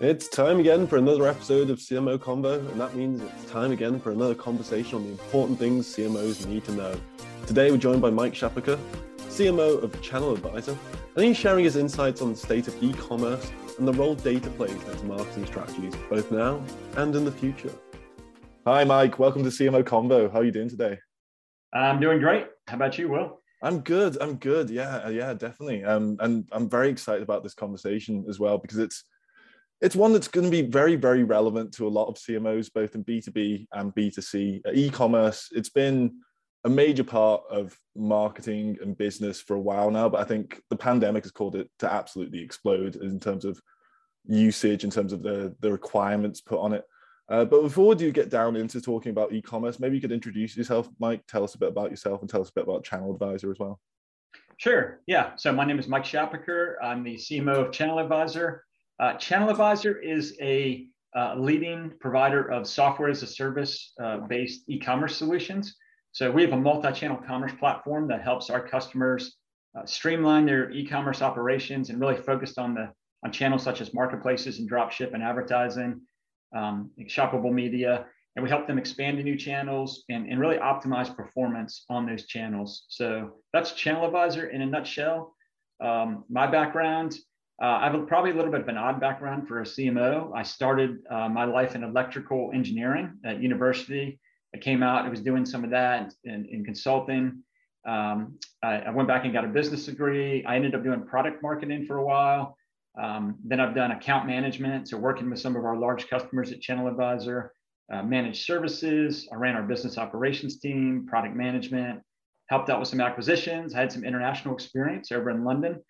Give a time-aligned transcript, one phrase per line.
[0.00, 4.00] It's time again for another episode of CMO Convo, and that means it's time again
[4.00, 6.98] for another conversation on the important things CMOs need to know.
[7.46, 8.78] Today, we're joined by Mike Shapaker,
[9.28, 10.74] CMO of Channel Advisor,
[11.16, 14.48] and he's sharing his insights on the state of e commerce and the role data
[14.48, 16.64] plays in its marketing strategies, both now
[16.96, 17.72] and in the future.
[18.66, 19.18] Hi, Mike.
[19.18, 20.32] Welcome to CMO Convo.
[20.32, 20.98] How are you doing today?
[21.74, 22.46] I'm doing great.
[22.68, 23.42] How about you, Will?
[23.62, 24.16] I'm good.
[24.22, 24.70] I'm good.
[24.70, 25.84] Yeah, yeah, definitely.
[25.84, 29.04] Um, and I'm very excited about this conversation as well because it's
[29.80, 32.94] it's one that's going to be very, very relevant to a lot of CMOs, both
[32.94, 34.66] in B2B and B2C.
[34.66, 36.20] Uh, e-commerce, it's been
[36.64, 40.76] a major part of marketing and business for a while now, but I think the
[40.76, 43.58] pandemic has caused it to absolutely explode in terms of
[44.26, 46.84] usage, in terms of the, the requirements put on it.
[47.30, 50.56] Uh, but before we do get down into talking about e-commerce, maybe you could introduce
[50.56, 51.22] yourself, Mike.
[51.26, 53.58] Tell us a bit about yourself and tell us a bit about Channel Advisor as
[53.58, 53.80] well.
[54.58, 55.00] Sure.
[55.06, 55.36] Yeah.
[55.36, 56.74] So my name is Mike Shapaker.
[56.82, 58.64] I'm the CMO of Channel Advisor.
[59.00, 60.86] Uh, Channel Advisor is a
[61.16, 65.74] uh, leading provider of software as a service uh, based e-commerce solutions.
[66.12, 69.38] So we have a multi-channel commerce platform that helps our customers
[69.74, 72.92] uh, streamline their e-commerce operations and really focused on the
[73.24, 76.00] on channels such as marketplaces and dropship and advertising,
[76.56, 81.14] um, shoppable media, and we help them expand to new channels and, and really optimize
[81.14, 82.84] performance on those channels.
[82.88, 85.34] So that's Channel Advisor in a nutshell.
[85.84, 87.18] Um, my background,
[87.60, 90.32] uh, I have probably a little bit of an odd background for a CMO.
[90.34, 94.18] I started uh, my life in electrical engineering at university.
[94.54, 97.42] I came out, I was doing some of that in, in consulting.
[97.86, 100.44] Um, I, I, went back and got a business degree.
[100.44, 102.56] I ended up doing product marketing for a while.
[103.00, 106.60] Um, then I've done account management, so working with some of our large customers at
[106.60, 107.52] Channel Advisor,
[107.92, 109.28] uh, managed services.
[109.32, 112.00] I ran our business operations team, product management,
[112.48, 113.74] helped out with some acquisitions.
[113.74, 115.80] I had some international experience over in London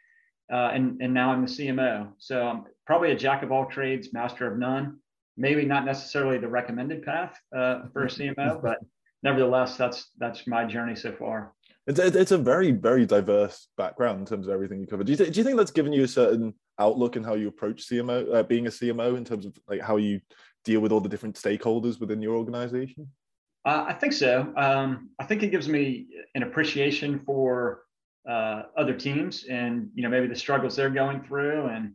[0.53, 2.09] uh, and, and now I'm the CMO.
[2.19, 4.99] So I'm probably a jack of all trades, master of none.
[5.37, 8.79] Maybe not necessarily the recommended path uh, for a CMO, but
[9.23, 11.53] nevertheless, that's that's my journey so far.
[11.87, 15.05] It's, it's a very very diverse background in terms of everything you cover.
[15.05, 17.49] Do you, th- do you think that's given you a certain outlook in how you
[17.49, 20.21] approach CMO, uh, being a CMO, in terms of like how you
[20.65, 23.09] deal with all the different stakeholders within your organization?
[23.65, 24.53] Uh, I think so.
[24.57, 27.83] Um, I think it gives me an appreciation for
[28.29, 31.93] uh, other teams and you know maybe the struggles they're going through and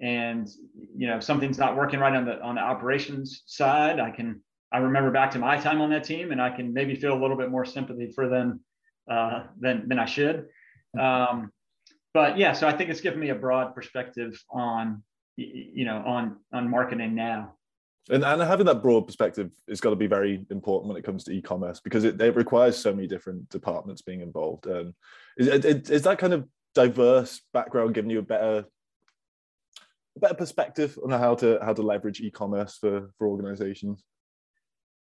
[0.00, 0.48] and
[0.94, 4.40] you know if something's not working right on the on the operations side i can
[4.72, 7.20] i remember back to my time on that team and i can maybe feel a
[7.20, 8.60] little bit more sympathy for them
[9.10, 10.46] uh, than than i should.
[10.98, 11.50] Um,
[12.14, 15.02] but yeah so i think it's given me a broad perspective on
[15.36, 17.55] you know on on marketing now
[18.10, 21.24] and, and having that broad perspective is got to be very important when it comes
[21.24, 24.66] to e-commerce because it, it requires so many different departments being involved.
[24.68, 24.94] Um,
[25.36, 28.66] is, is that kind of diverse background giving you a better
[30.18, 34.04] better perspective on how to how to leverage e-commerce for for organizations?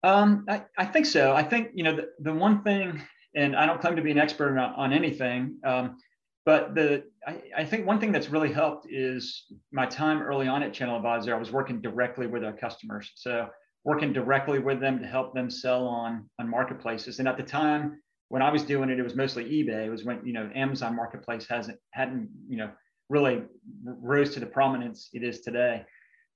[0.04, 1.34] Um, I, I think so.
[1.34, 3.02] I think you know the, the one thing,
[3.36, 5.98] and I don't claim to be an expert on, on anything, um,
[6.46, 10.62] but the I, I, think one thing that's really helped is my time early on
[10.62, 11.34] at Channel Advisor.
[11.36, 13.48] I was working directly with our customers, so
[13.84, 17.20] working directly with them to help them sell on on marketplaces.
[17.20, 19.88] And at the time when I was doing it, it was mostly eBay.
[19.88, 22.70] It was when you know Amazon Marketplace hasn't hadn't you know
[23.10, 23.44] really
[23.84, 25.84] rose to the prominence it is today.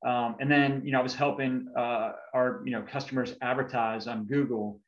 [0.06, 4.26] Um, and then you know I was helping uh, our you know customers advertise on
[4.26, 4.81] Google.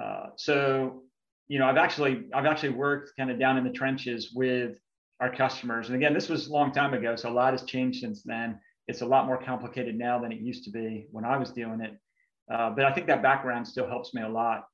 [0.00, 1.03] Uh, so
[1.48, 4.78] you know, I've actually I've actually worked kind of down in the trenches with
[5.20, 5.88] our customers.
[5.88, 8.58] And again, this was a long time ago, so a lot has changed since then.
[8.88, 11.80] It's a lot more complicated now than it used to be when I was doing
[11.80, 11.96] it.
[12.52, 14.64] Uh, but I think that background still helps me a lot.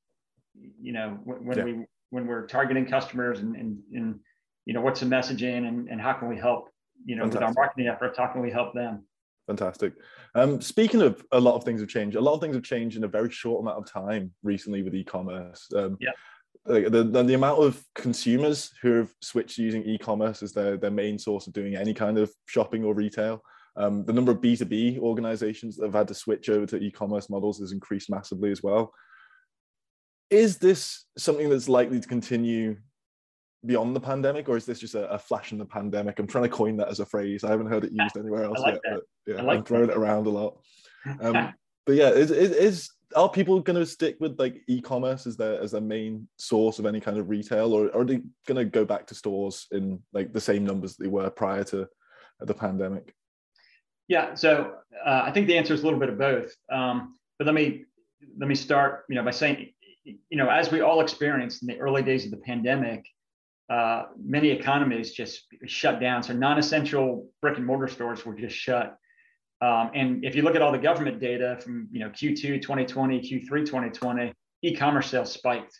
[0.80, 1.64] You know, when, when yeah.
[1.64, 4.20] we when we're targeting customers and, and and
[4.64, 6.68] you know what's the messaging and, and how can we help
[7.04, 7.48] you know Fantastic.
[7.48, 9.04] with our marketing efforts how can we help them
[9.46, 9.94] Fantastic.
[10.36, 12.96] Um, speaking of a lot of things have changed, a lot of things have changed
[12.96, 15.66] in a very short amount of time recently with e-commerce.
[15.74, 16.10] Um, yeah
[16.66, 20.90] like the, the, the amount of consumers who have switched using e-commerce as their, their
[20.90, 23.42] main source of doing any kind of shopping or retail.
[23.76, 27.60] Um, the number of b2b organizations that have had to switch over to e-commerce models
[27.60, 28.92] has increased massively as well.
[30.28, 32.76] Is this something that's likely to continue
[33.64, 36.18] beyond the pandemic or is this just a, a, flash in the pandemic?
[36.18, 37.44] I'm trying to coin that as a phrase.
[37.44, 39.94] I haven't heard it used anywhere else like yet yeah like i'm throwing that.
[39.94, 40.58] it around a lot.
[41.20, 41.54] Um,
[41.86, 45.72] but yeah is, is are people going to stick with like e-commerce as their as
[45.72, 49.06] their main source of any kind of retail or, are they going to go back
[49.06, 51.88] to stores in like the same numbers they were prior to
[52.40, 53.14] the pandemic?
[54.08, 54.74] Yeah so
[55.04, 56.54] uh, i think the answer is a little bit of both.
[56.70, 57.84] Um, but let me
[58.38, 59.72] let me start you know by saying
[60.04, 63.04] you know as we all experienced in the early days of the pandemic
[63.70, 66.24] uh, many economies just shut down.
[66.24, 68.96] So non-essential brick and mortar stores were just shut
[69.60, 73.20] Um, and if you look at all the government data from you know Q2 2020,
[73.20, 75.78] Q3 2020, e-commerce sales spiked.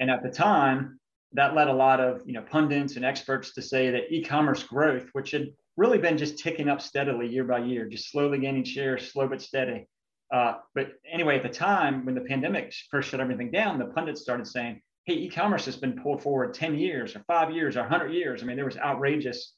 [0.00, 0.98] And at the time,
[1.32, 5.08] that led a lot of you know pundits and experts to say that e-commerce growth,
[5.12, 8.98] which had really been just ticking up steadily year by year, just slowly gaining share,
[8.98, 9.86] slow but steady.
[10.32, 14.20] Uh, but anyway, at the time when the pandemic first shut everything down, the pundits
[14.20, 18.12] started saying, "Hey, e-commerce has been pulled forward 10 years, or five years, or 100
[18.12, 19.54] years." I mean, there was outrageous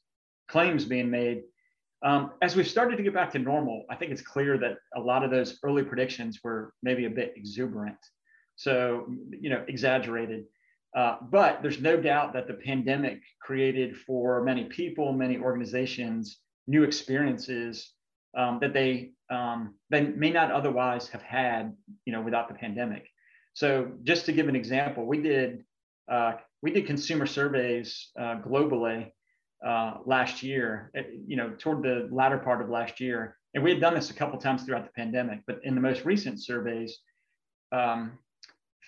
[0.49, 1.45] claims being made.
[2.05, 5.01] Um, as we've started to get back to normal, I think it's clear that a
[5.01, 7.97] lot of those early predictions were maybe a bit exuberant,
[8.57, 10.45] so you know, exaggerated.
[10.95, 16.85] Uh, but there's no doubt that the pandemic created for many people, many organizations, new
[16.85, 17.93] experiences
[18.37, 21.75] um, that they um, they may not otherwise have had,
[22.05, 23.09] you know, without the pandemic.
[23.55, 25.65] So just to give an example, we did
[26.11, 29.11] uh, we did consumer surveys uh, globally
[29.65, 33.71] uh, last year, eh, you know, toward the latter part of last year, and we
[33.71, 35.41] had done this a couple times throughout the pandemic.
[35.47, 36.99] But in the most recent surveys,
[37.73, 38.19] um,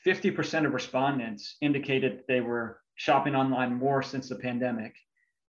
[0.04, 4.94] 50% of respondents indicated they were shopping online more since the pandemic.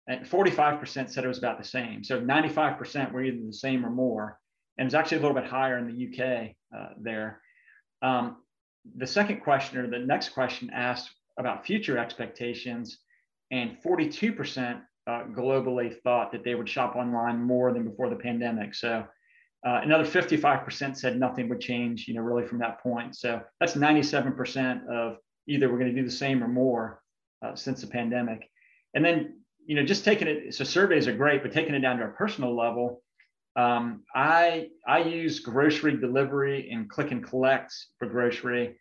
[0.08, 2.04] And 45% said it was about the same.
[2.04, 4.40] So 95% were either the same or more.
[4.78, 7.42] And it's actually a little bit higher in the UK uh, there.
[8.02, 8.38] Um,
[8.96, 13.00] the second question or the next question asked about future expectations,
[13.52, 18.76] and 42% uh, globally thought that they would shop online more than before the pandemic.
[18.76, 19.06] So
[19.66, 23.16] uh, another 55% said nothing would change, you know, really from that point.
[23.16, 25.18] So that's 97% of
[25.48, 27.02] either we're going to do the same or more
[27.46, 28.50] uh, since the pandemic.
[28.94, 31.98] And then, you know, just taking it, so surveys are great, but taking it down
[31.98, 33.02] to a personal level,
[33.56, 38.78] um, I I use grocery delivery and click and collect for grocery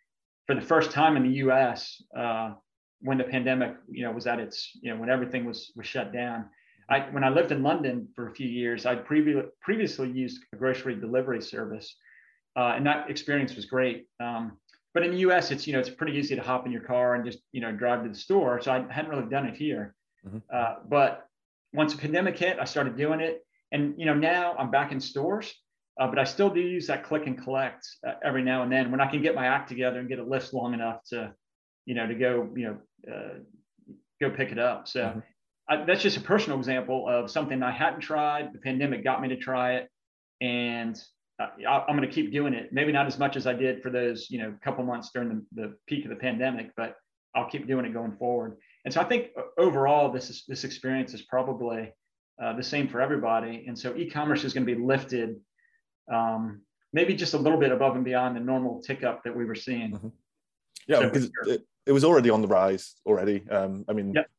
[0.47, 2.01] for the first time in the U.S.
[2.15, 2.53] Uh,
[3.01, 6.11] when the pandemic, you know, was at its, you know, when everything was was shut
[6.11, 6.49] down.
[6.89, 10.55] I, when I lived in London for a few years, I'd previ- previously used a
[10.55, 11.95] grocery delivery service,
[12.55, 14.07] uh, and that experience was great.
[14.19, 14.57] Um,
[14.93, 17.15] but in the U.S., it's you know it's pretty easy to hop in your car
[17.15, 18.59] and just you know drive to the store.
[18.61, 19.95] So I hadn't really done it here.
[20.25, 20.39] Mm-hmm.
[20.51, 21.27] Uh, but
[21.73, 24.99] once the pandemic hit, I started doing it, and you know now I'm back in
[24.99, 25.53] stores.
[25.99, 28.89] Uh, but I still do use that click and collect uh, every now and then
[28.89, 31.33] when I can get my act together and get a list long enough to,
[31.89, 33.39] you know, to go, you know, uh,
[34.21, 34.87] go pick it up.
[34.87, 35.19] So mm-hmm.
[35.67, 38.53] I, that's just a personal example of something I hadn't tried.
[38.53, 39.89] The pandemic got me to try it,
[40.39, 40.95] and
[41.39, 42.71] I, am going to keep doing it.
[42.71, 45.63] Maybe not as much as I did for those, you know, couple months during the,
[45.63, 46.95] the peak of the pandemic, but
[47.33, 48.57] I'll keep doing it going forward.
[48.85, 51.91] And so I think uh, overall, this is this experience is probably
[52.39, 53.65] uh, the same for everybody.
[53.67, 55.37] And so e-commerce is going to be lifted,
[56.13, 56.61] um,
[56.93, 59.55] maybe just a little bit above and beyond the normal tick up that we were
[59.55, 59.93] seeing.
[59.93, 60.07] Mm-hmm.
[60.87, 61.53] Yeah, so because sure.
[61.53, 63.47] it, it, was already on the rise already.
[63.49, 64.29] Um, I mean, yep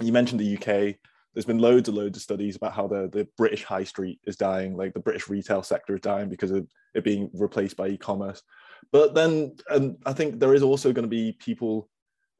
[0.00, 0.96] you mentioned the UK.
[1.34, 4.36] There's been loads and loads of studies about how the, the British high street is
[4.36, 8.42] dying, like the British retail sector is dying because of it being replaced by e-commerce.
[8.90, 11.88] But then and I think there is also going to be people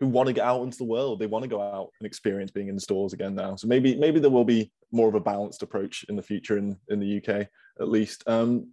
[0.00, 1.20] who want to get out into the world.
[1.20, 3.54] They want to go out and experience being in stores again now.
[3.54, 6.76] So maybe maybe there will be more of a balanced approach in the future in,
[6.88, 7.46] in the UK
[7.80, 8.24] at least.
[8.26, 8.72] Um,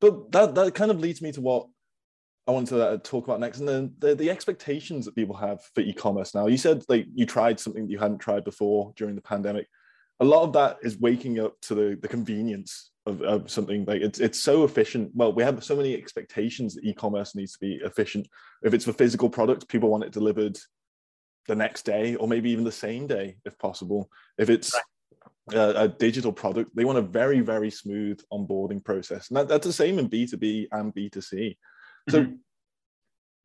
[0.00, 1.66] but that that kind of leads me to what
[2.46, 5.62] I want to uh, talk about next, and then the, the expectations that people have
[5.74, 6.48] for e-commerce now.
[6.48, 9.68] You said like you tried something that you hadn't tried before during the pandemic.
[10.20, 14.02] A lot of that is waking up to the, the convenience of, of something like
[14.02, 15.12] it's it's so efficient.
[15.14, 18.26] Well, we have so many expectations that e-commerce needs to be efficient.
[18.62, 20.58] If it's for physical products, people want it delivered
[21.48, 24.10] the next day or maybe even the same day if possible.
[24.38, 24.74] If it's
[25.52, 29.28] a, a, digital product, they want a very, very smooth onboarding process.
[29.28, 31.56] And that, that's the same in B2B and B2C.
[32.08, 32.34] So, mm-hmm.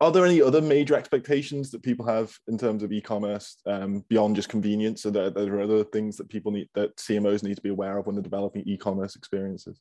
[0.01, 4.35] are there any other major expectations that people have in terms of e-commerce um, beyond
[4.35, 5.01] just convenience?
[5.01, 7.97] So, there, there are other things that people need that CMOs need to be aware
[7.97, 9.79] of when they're developing e-commerce experiences.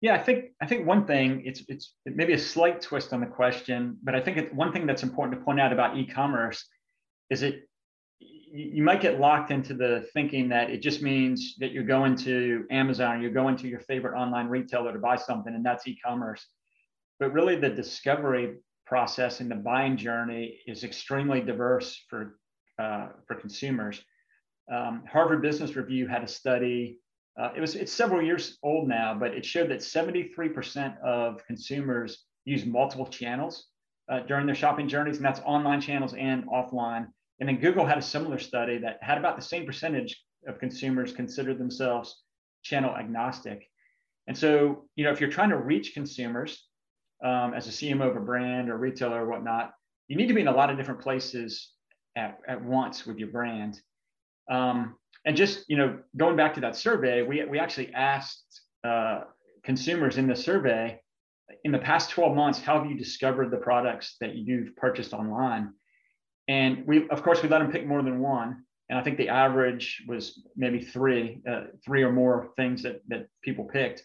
[0.00, 3.26] Yeah, I think I think one thing it's it's maybe a slight twist on the
[3.26, 6.64] question, but I think it, one thing that's important to point out about e-commerce
[7.30, 7.68] is it
[8.20, 12.64] you might get locked into the thinking that it just means that you're going to
[12.70, 16.46] Amazon, or you're going to your favorite online retailer to buy something, and that's e-commerce
[17.18, 18.56] but really the discovery
[18.86, 22.38] process and the buying journey is extremely diverse for,
[22.78, 24.02] uh, for consumers.
[24.72, 26.98] Um, Harvard Business Review had a study,
[27.40, 32.24] uh, it was, it's several years old now, but it showed that 73% of consumers
[32.44, 33.66] use multiple channels
[34.10, 37.08] uh, during their shopping journeys, and that's online channels and offline.
[37.40, 41.12] And then Google had a similar study that had about the same percentage of consumers
[41.12, 42.22] consider themselves
[42.62, 43.68] channel agnostic.
[44.26, 46.67] And so, you know, if you're trying to reach consumers,
[47.24, 49.72] um, as a CMO of a brand or retailer or whatnot,
[50.08, 51.70] you need to be in a lot of different places
[52.16, 53.80] at, at once with your brand.
[54.50, 59.22] Um, and just you know, going back to that survey, we we actually asked uh,
[59.64, 61.00] consumers in the survey,
[61.64, 65.72] in the past 12 months, how have you discovered the products that you've purchased online?
[66.48, 68.64] And we, of course, we let them pick more than one.
[68.88, 73.26] And I think the average was maybe three, uh, three or more things that, that
[73.42, 74.02] people picked.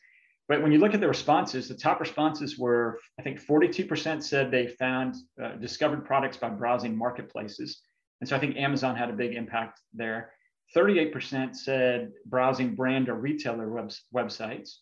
[0.49, 4.51] But when you look at the responses, the top responses were, I think 42% said
[4.51, 7.81] they found uh, discovered products by browsing marketplaces.
[8.19, 10.31] And so I think Amazon had a big impact there.
[10.75, 14.77] 38% said browsing brand or retailer web, websites.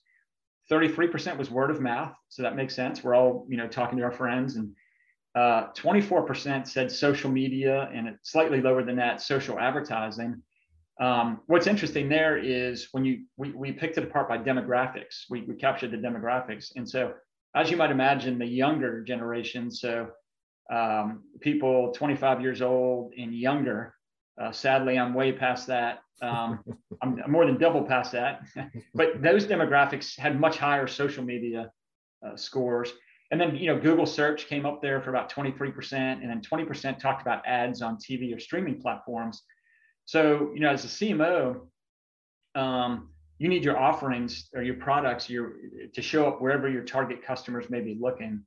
[0.72, 2.14] 33% was word of mouth.
[2.30, 3.04] So that makes sense.
[3.04, 4.72] We're all, you know, talking to our friends and
[5.36, 10.42] uh, 24% said social media and it's slightly lower than that, social advertising.
[11.00, 15.24] Um, what's interesting there is when you we, we picked it apart by demographics.
[15.30, 17.14] We, we captured the demographics, and so
[17.56, 20.10] as you might imagine, the younger generation, so
[20.72, 23.94] um, people 25 years old and younger.
[24.42, 26.00] Uh, sadly, I'm way past that.
[26.22, 26.60] Um,
[27.02, 28.42] I'm, I'm, more than double past that.
[28.94, 31.72] but those demographics had much higher social media
[32.26, 32.94] uh, scores.
[33.32, 37.00] And then, you know, Google search came up there for about 23%, and then 20%
[37.00, 39.44] talked about ads on TV or streaming platforms.
[40.06, 41.62] So, you know, as a CMO,
[42.56, 45.54] um, you need your offerings or your products your,
[45.94, 48.44] to show up wherever your target customers may be looking.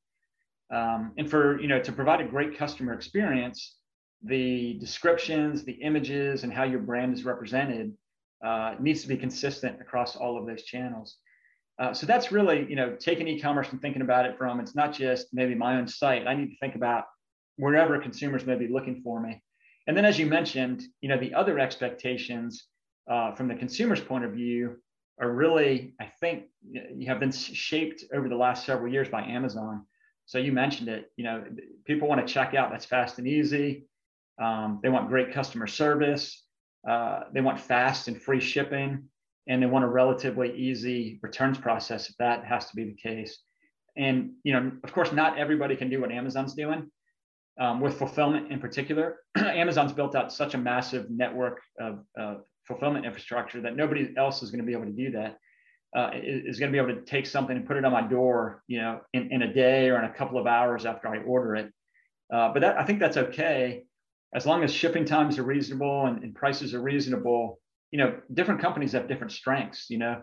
[0.73, 3.77] Um, and for, you know, to provide a great customer experience,
[4.23, 7.93] the descriptions, the images, and how your brand is represented
[8.45, 11.17] uh, needs to be consistent across all of those channels.
[11.79, 14.93] Uh, so that's really, you know, taking e-commerce and thinking about it from it's not
[14.93, 16.27] just maybe my own site.
[16.27, 17.05] I need to think about
[17.57, 19.43] wherever consumers may be looking for me.
[19.87, 22.67] And then, as you mentioned, you know, the other expectations
[23.11, 24.77] uh, from the consumer's point of view
[25.21, 29.85] are really, I think, you have been shaped over the last several years by Amazon.
[30.27, 31.11] So you mentioned it.
[31.17, 31.45] You know,
[31.85, 33.87] people want to check out that's fast and easy.
[34.43, 36.45] Um, they want great customer service.
[36.89, 39.05] Uh, they want fast and free shipping,
[39.47, 43.39] and they want a relatively easy returns process if that has to be the case.
[43.97, 46.91] And you know, of course, not everybody can do what Amazon's doing
[47.61, 49.19] um, with fulfillment in particular.
[49.37, 52.35] Amazon's built out such a massive network of uh,
[52.67, 55.39] fulfillment infrastructure that nobody else is going to be able to do that.
[55.97, 58.65] Uh, is going to be able to take something and put it on my door,
[58.67, 61.55] you know, in, in a day or in a couple of hours after I order
[61.55, 61.73] it.
[62.35, 63.85] Uh, but that, I think that's okay
[64.35, 67.61] as long as shipping times are reasonable and, and, prices are reasonable.
[67.93, 69.89] You know, different companies have different strengths.
[69.89, 70.23] You know,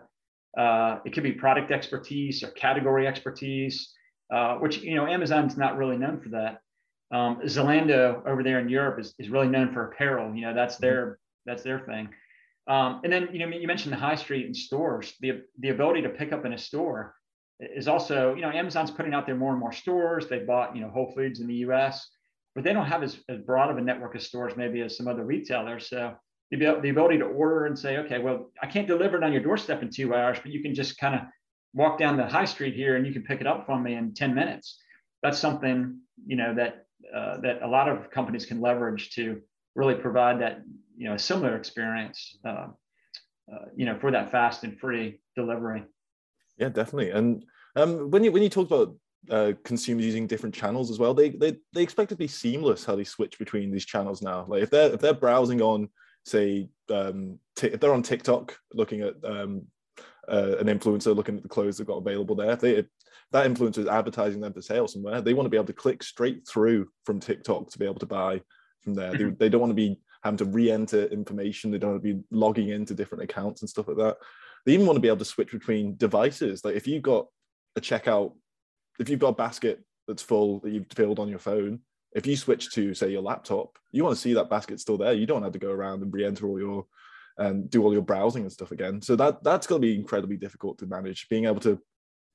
[0.58, 3.90] uh, it could be product expertise or category expertise,
[4.32, 6.58] uh, which you know Amazon's not really known for that.
[7.12, 10.34] Um, Zalando over there in Europe is, is really known for apparel.
[10.34, 10.86] You know, that's mm-hmm.
[10.86, 12.08] their that's their thing.
[12.66, 15.14] Um, and then you know you mentioned the high street and stores.
[15.20, 17.14] The the ability to pick up in a store
[17.60, 20.26] is also you know Amazon's putting out there more and more stores.
[20.28, 22.08] They bought you know Whole Foods in the U.S.,
[22.54, 25.08] but they don't have as, as broad of a network of stores maybe as some
[25.08, 25.88] other retailers.
[25.88, 26.14] So
[26.50, 29.42] the, the ability to order and say, okay, well I can't deliver it on your
[29.42, 31.22] doorstep in two hours, but you can just kind of
[31.74, 34.14] walk down the high street here and you can pick it up from me in
[34.14, 34.78] 10 minutes.
[35.22, 39.40] That's something you know that uh, that a lot of companies can leverage to
[39.74, 40.62] really provide that
[40.96, 42.66] you know a similar experience uh,
[43.52, 45.82] uh, you know for that fast and free delivery.
[46.58, 47.10] Yeah definitely.
[47.10, 47.44] And
[47.76, 48.96] um, when you when you talk about
[49.30, 52.84] uh, consumers using different channels as well they, they they expect it to be seamless
[52.84, 54.44] how they switch between these channels now.
[54.48, 55.88] Like if they're if they're browsing on
[56.24, 59.62] say um, t- if they're on tiktok looking at um,
[60.28, 62.84] uh, an influencer looking at the clothes they've got available there if they
[63.32, 65.20] that influencer is advertising them for sale somewhere.
[65.20, 68.06] They want to be able to click straight through from tiktok to be able to
[68.06, 68.42] buy
[68.82, 69.12] from there.
[69.12, 69.36] They, mm-hmm.
[69.38, 71.70] they don't want to be having to re-enter information.
[71.70, 74.16] They don't want to be logging into different accounts and stuff like that.
[74.64, 76.64] They even want to be able to switch between devices.
[76.64, 77.26] Like if you've got
[77.76, 78.32] a checkout
[78.98, 81.80] if you've got a basket that's full that you've filled on your phone
[82.14, 85.12] if you switch to say your laptop you want to see that basket still there.
[85.12, 86.86] You don't have to go around and re-enter all your
[87.38, 89.00] and do all your browsing and stuff again.
[89.00, 91.28] So that that's going to be incredibly difficult to manage.
[91.28, 91.80] Being able to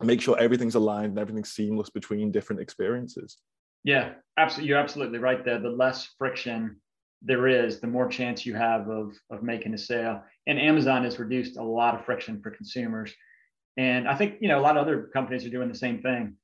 [0.06, 3.38] make sure everything's aligned and everything's seamless between different experiences.
[3.84, 4.70] Yeah, absolutely.
[4.70, 5.60] You're absolutely right there.
[5.60, 6.78] The less friction
[7.22, 10.22] there is, the more chance you have of of making a sale.
[10.46, 13.14] And Amazon has reduced a lot of friction for consumers.
[13.78, 16.36] And I think you know a lot of other companies are doing the same thing.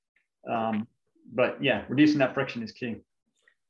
[0.50, 0.88] Um,
[1.32, 2.98] but yeah, reducing that friction is key.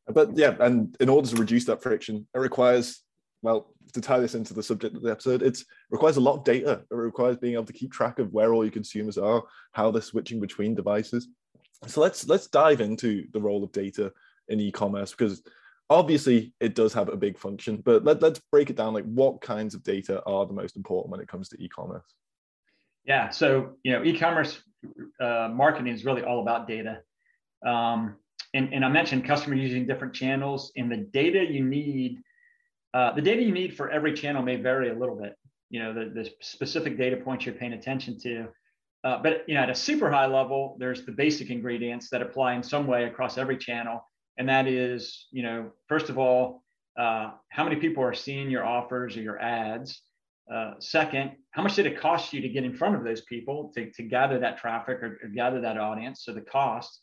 [0.07, 3.03] But yeah, and in order to reduce that friction, it requires
[3.43, 5.59] well, to tie this into the subject of the episode, it
[5.91, 6.81] requires a lot of data.
[6.89, 10.01] It requires being able to keep track of where all your consumers are, how they're
[10.01, 11.27] switching between devices.
[11.85, 14.13] So let's let's dive into the role of data
[14.47, 15.43] in e-commerce because
[15.89, 18.93] obviously it does have a big function, but let, let's break it down.
[18.93, 22.15] Like what kinds of data are the most important when it comes to e-commerce?
[23.03, 24.61] Yeah, so you know, e-commerce
[25.19, 27.01] uh, marketing is really all about data.
[27.65, 28.15] Um,
[28.53, 32.21] and, and I mentioned customers using different channels, and the data you need
[32.93, 35.35] uh, the data you need for every channel may vary a little bit.
[35.69, 38.47] You know, the, the specific data points you're paying attention to.
[39.03, 42.53] Uh, but you know, at a super high level, there's the basic ingredients that apply
[42.53, 44.05] in some way across every channel,
[44.37, 46.63] and that is, you know, first of all,
[46.97, 50.01] uh, how many people are seeing your offers or your ads?
[50.53, 53.71] Uh, second, how much did it cost you to get in front of those people
[53.73, 56.23] to, to gather that traffic or, or gather that audience?
[56.23, 56.99] So the cost.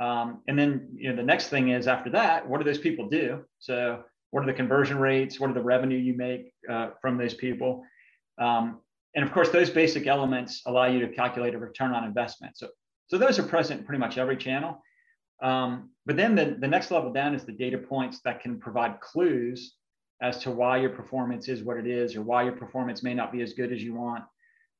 [0.00, 3.08] Um, and then you know the next thing is after that, what do those people
[3.08, 3.44] do?
[3.58, 5.40] So what are the conversion rates?
[5.40, 7.84] What are the revenue you make uh, from those people?
[8.38, 8.80] Um,
[9.14, 12.56] and of course, those basic elements allow you to calculate a return on investment.
[12.56, 12.68] So,
[13.06, 14.82] so those are present in pretty much every channel.
[15.42, 19.00] Um, but then the, the next level down is the data points that can provide
[19.00, 19.74] clues
[20.20, 23.32] as to why your performance is what it is or why your performance may not
[23.32, 24.24] be as good as you want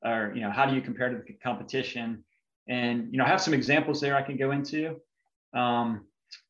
[0.05, 2.25] or you know how do you compare to the competition
[2.69, 4.97] and you know I have some examples there i can go into
[5.55, 6.07] um,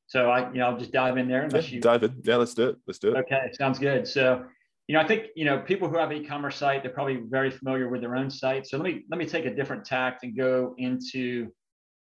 [0.09, 2.21] so i you know i'll just dive in there unless yeah, you dive in.
[2.25, 2.77] Yeah let's do it.
[2.87, 3.19] Let's do it.
[3.19, 4.07] Okay sounds good.
[4.09, 4.45] So
[4.89, 7.51] you know i think you know people who have an e-commerce site they're probably very
[7.51, 8.67] familiar with their own site.
[8.67, 11.53] So let me let me take a different tact and go into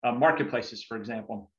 [0.04, 1.50] uh, marketplaces for example.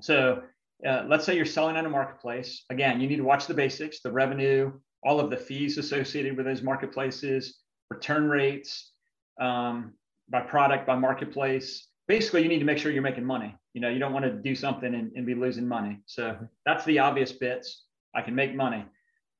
[0.00, 0.42] So
[0.86, 2.64] uh, let's say you're selling on a marketplace.
[2.70, 4.72] Again, you need to watch the basics, the revenue,
[5.02, 7.58] all of the fees associated with those marketplaces,
[7.90, 8.92] return rates
[9.40, 9.92] um,
[10.28, 11.86] by product, by marketplace.
[12.16, 13.54] Basically, you need to make sure you're making money.
[13.72, 16.00] You know, you don't want to do something and, and be losing money.
[16.06, 16.36] So
[16.66, 17.84] that's the obvious bits.
[18.16, 18.84] I can make money.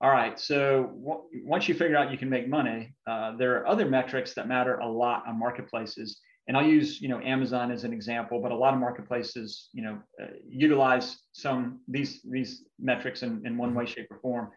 [0.00, 0.38] All right.
[0.38, 0.60] So
[1.04, 4.46] w- once you figure out you can make money, uh, there are other metrics that
[4.46, 8.50] matter a lot on marketplaces and I'll use you know Amazon as an example, but
[8.50, 13.72] a lot of marketplaces you know uh, utilize some these these metrics in, in one
[13.72, 14.50] way, shape, or form.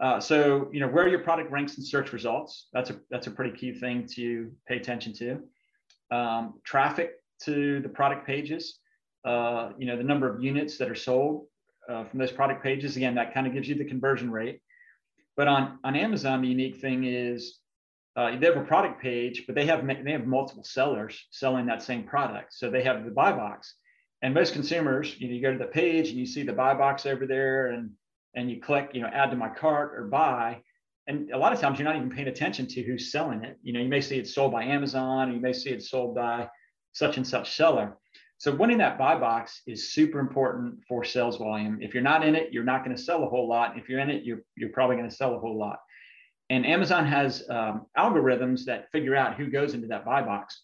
[0.00, 2.68] Uh, so you know where your product ranks in search results.
[2.72, 6.16] That's a that's a pretty key thing to pay attention to.
[6.16, 8.78] Um, traffic to the product pages.
[9.24, 11.46] Uh, you know the number of units that are sold
[11.88, 12.96] uh, from those product pages.
[12.96, 14.60] Again, that kind of gives you the conversion rate.
[15.36, 17.58] But on on Amazon, the unique thing is
[18.16, 21.82] uh, they have a product page, but they have they have multiple sellers selling that
[21.82, 22.54] same product.
[22.54, 23.74] So they have the buy box,
[24.22, 26.74] and most consumers, you know, you go to the page and you see the buy
[26.74, 27.90] box over there, and
[28.34, 30.62] and you click, you know, add to my cart or buy,
[31.06, 33.58] and a lot of times you're not even paying attention to who's selling it.
[33.62, 36.14] You know, you may see it sold by Amazon, or you may see it sold
[36.14, 36.48] by
[36.96, 37.98] such and such seller.
[38.38, 41.78] So winning that buy box is super important for sales volume.
[41.82, 43.76] If you're not in it, you're not going to sell a whole lot.
[43.78, 45.78] If you're in it, you're you're probably going to sell a whole lot.
[46.48, 50.62] And Amazon has um, algorithms that figure out who goes into that buy box.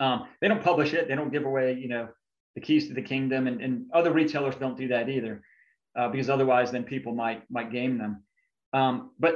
[0.00, 1.06] Um, they don't publish it.
[1.06, 2.08] They don't give away, you know,
[2.56, 5.42] the keys to the kingdom, and, and other retailers don't do that either,
[5.96, 8.24] uh, because otherwise, then people might might game them.
[8.72, 9.34] Um, but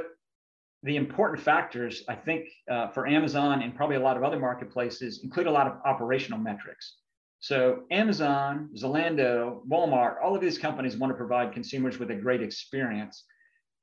[0.83, 5.23] the important factors, I think, uh, for Amazon and probably a lot of other marketplaces
[5.23, 6.97] include a lot of operational metrics.
[7.39, 12.41] So Amazon, Zalando, Walmart, all of these companies want to provide consumers with a great
[12.41, 13.25] experience.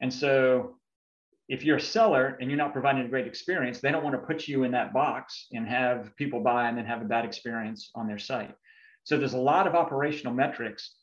[0.00, 0.76] And so
[1.48, 4.26] if you're a seller and you're not providing a great experience, they don't want to
[4.26, 7.90] put you in that box and have people buy and then have a bad experience
[7.94, 8.54] on their site.
[9.04, 10.94] So there's a lot of operational metrics.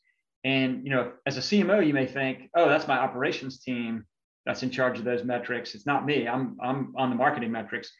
[0.44, 4.04] And you know, as a CMO, you may think, oh, that's my operations team
[4.46, 5.74] that's in charge of those metrics.
[5.74, 6.26] It's not me.
[6.26, 7.92] I'm I'm on the marketing metrics.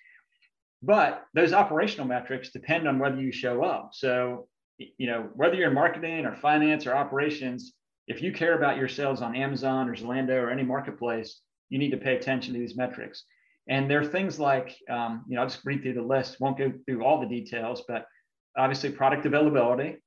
[0.83, 3.91] But those operational metrics depend on whether you show up.
[3.93, 7.75] So, you know, whether you're in marketing or finance or operations,
[8.09, 11.93] if you care about your sales on Amazon or Zalando or any marketplace, you need
[11.93, 13.25] to pay attention to these metrics.
[13.69, 16.59] And there are things like, um, you know, I'll just read through the list, won't
[16.59, 18.07] go through all the details, but
[18.57, 19.99] obviously product availability.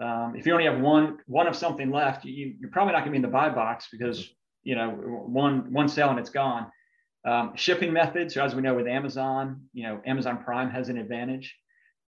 [0.00, 3.10] Um, if you only have one one of something left, you, you're probably not going
[3.10, 4.26] to be in the buy box because
[4.62, 6.70] you know one one sale and it's gone.
[7.24, 11.54] Um, shipping methods, as we know with Amazon, you know Amazon Prime has an advantage.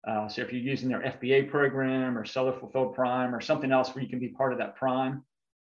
[0.07, 3.95] Uh, so if you're using their FBA program or seller fulfilled Prime or something else
[3.95, 5.23] where you can be part of that Prime,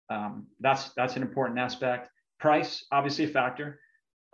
[0.09, 2.09] um, that's that's an important aspect.
[2.39, 3.79] Price, obviously a factor.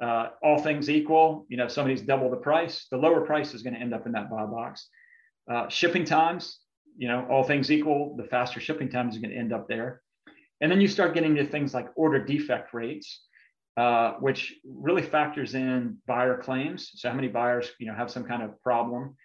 [0.01, 3.61] Uh, all things equal, you know, if somebody's double the price, the lower price is
[3.61, 4.89] going to end up in that buy box.
[5.49, 6.59] Uh, shipping times,
[6.97, 10.01] you know, all things equal, the faster shipping times is going to end up there.
[10.63, 13.25] And then you start getting to things like order defect rates,
[13.75, 16.89] uh, which really factors in buyer claims.
[16.95, 19.17] So how many buyers, you know, have some kind of problem,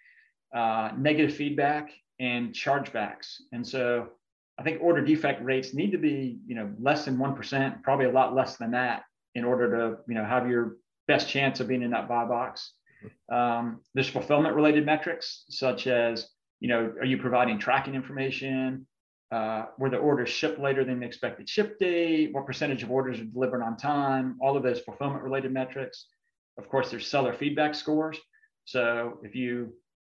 [0.53, 3.37] uh, negative feedback, and chargebacks.
[3.53, 4.09] And so
[4.59, 8.11] I think order defect rates need to be, you know, less than 1%, probably a
[8.11, 10.75] lot less than that in order to, you know, have your
[11.07, 12.73] best chance of being in that buy box.
[13.31, 16.27] Um, there's fulfillment related metrics such as,
[16.59, 18.85] you know, are you providing tracking information?
[19.31, 22.33] Uh, were the orders shipped later than the expected ship date?
[22.33, 24.37] What percentage of orders are delivered on time?
[24.41, 26.07] All of those fulfillment related metrics.
[26.57, 28.17] Of course, there's seller feedback scores.
[28.65, 29.73] So if you,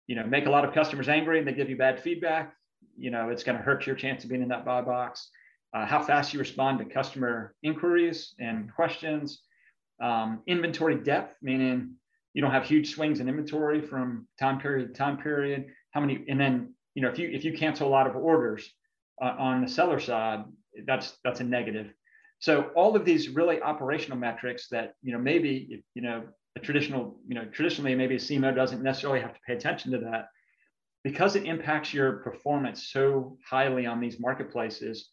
[0.07, 2.55] you know, make a lot of customers angry and they give you bad feedback,
[2.97, 5.29] you know, it's going to hurt your chance of being in that buy box.
[5.75, 9.43] Uh, how fast you respond to customer inquiries and questions.
[10.01, 11.95] Um, inventory depth, meaning
[12.33, 15.67] you don't have huge swings in inventory from time period to time period.
[15.91, 18.73] How many, and then you know if you if you cancel a lot of orders
[19.21, 20.45] uh, on the seller side,
[20.87, 21.93] that's that's a negative.
[22.39, 26.25] So all of these really operational metrics that you know maybe you know
[26.57, 29.99] a traditional you know traditionally maybe a CMO doesn't necessarily have to pay attention to
[29.99, 30.29] that
[31.05, 35.09] because it impacts your performance so highly on these marketplaces.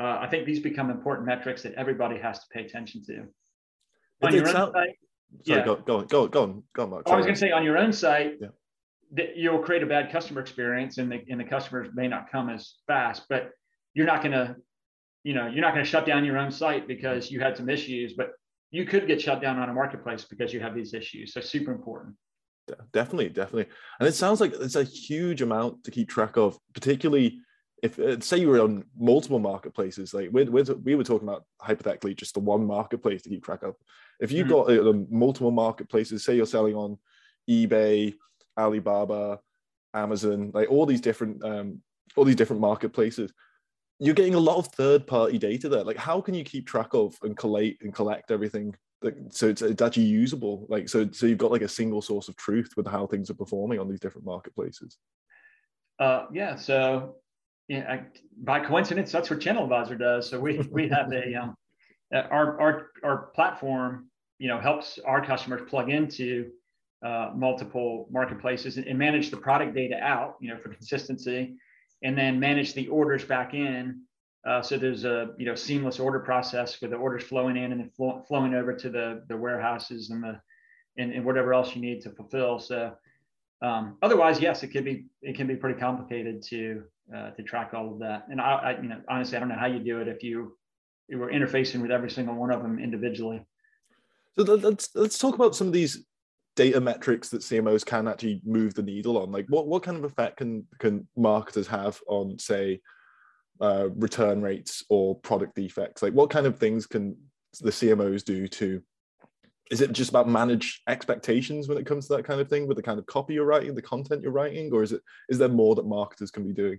[0.00, 3.26] Uh, I think these become important metrics that everybody has to pay attention to.
[4.22, 4.96] On your own site,
[5.44, 5.64] Sorry, yeah.
[5.64, 7.08] go, go, go, on, go on, go on, Mark.
[7.08, 8.48] I was going to say on your own site, yeah.
[9.12, 12.48] That you'll create a bad customer experience, and the and the customers may not come
[12.48, 13.50] as fast, but
[13.94, 14.56] you're not going to,
[15.22, 17.68] you know, you're not going to shut down your own site because you had some
[17.68, 18.32] issues, but
[18.70, 21.34] you could get shut down on a marketplace because you have these issues.
[21.34, 22.16] So super important.
[22.92, 23.66] Definitely, definitely.
[24.00, 27.40] And it sounds like it's a huge amount to keep track of, particularly
[27.82, 30.14] if uh, say you were on multiple marketplaces.
[30.14, 33.62] Like we're, we're, we were talking about hypothetically just the one marketplace to keep track
[33.62, 33.74] of.
[34.20, 34.78] If you've mm-hmm.
[34.78, 36.96] got uh, multiple marketplaces, say you're selling on
[37.50, 38.14] eBay,
[38.58, 39.40] Alibaba,
[39.94, 41.80] Amazon, like all these different um,
[42.16, 43.32] all these different marketplaces,
[43.98, 45.84] you're getting a lot of third party data there.
[45.84, 49.62] Like how can you keep track of and collate and collect everything like, so it's,
[49.62, 50.66] it's actually usable?
[50.68, 53.34] Like so so you've got like a single source of truth with how things are
[53.34, 54.98] performing on these different marketplaces.
[55.98, 57.16] Uh, yeah so
[57.68, 58.02] yeah I,
[58.42, 60.28] by coincidence that's what channel advisor does.
[60.28, 61.54] So we we have a um,
[62.12, 66.50] our our our platform you know helps our customers plug into
[67.04, 71.54] uh, multiple marketplaces and, and manage the product data out you know for consistency
[72.02, 74.00] and then manage the orders back in
[74.44, 77.80] uh, so there's a you know seamless order process with the orders flowing in and
[77.80, 80.40] then flow, flowing over to the the warehouses and the
[80.98, 82.58] and, and whatever else you need to fulfill.
[82.58, 82.92] So
[83.62, 86.82] um, otherwise, yes, it could be it can be pretty complicated to
[87.14, 88.26] uh, to track all of that.
[88.30, 90.56] And I, I, you know honestly I don't know how you do it if you
[91.08, 93.44] you were interfacing with every single one of them individually.
[94.34, 96.04] So let's let's talk about some of these
[96.54, 99.32] data metrics that CMOs can actually move the needle on.
[99.32, 102.80] Like what what kind of effect can can marketers have on say
[103.62, 106.02] uh, return rates or product defects?
[106.02, 107.16] Like, what kind of things can
[107.60, 108.82] the CMOs do to?
[109.70, 112.76] Is it just about manage expectations when it comes to that kind of thing with
[112.76, 115.48] the kind of copy you're writing, the content you're writing, or is it is there
[115.48, 116.78] more that marketers can be doing?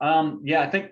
[0.00, 0.90] Um, yeah, I think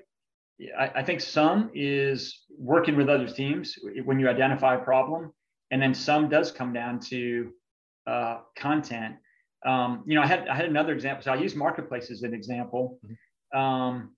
[0.79, 5.33] I, I think some is working with other teams when you identify a problem,
[5.71, 7.53] and then some does come down to
[8.09, 9.17] uh, content.
[9.67, 11.23] Um, you know, I had I had another example.
[11.25, 12.99] So I use marketplace as an example.
[13.05, 13.59] Mm-hmm.
[13.59, 14.15] Um,